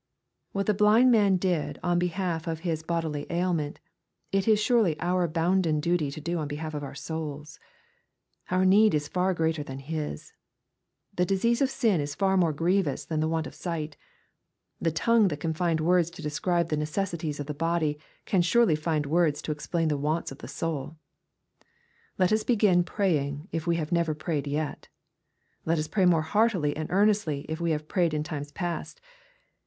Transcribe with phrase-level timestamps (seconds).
[0.51, 3.77] What the blind man did on behalf of his bodilyailment,
[4.31, 7.59] it is surely our bounden duty to do on behalf of our souls.
[8.49, 10.33] Our need is far greater than his.
[11.15, 13.95] The disease of sin ie fa%more grievous than the want of sight.
[14.81, 18.73] The tongue that can find words to describe the necessities of the body, can surely
[18.75, 20.97] find words to explain the wants of the soul.
[22.17, 24.87] Let us begin praying if we never prayed yet.
[25.63, 28.99] Let us pray more heartily and earnestly, if we have prayed in times past.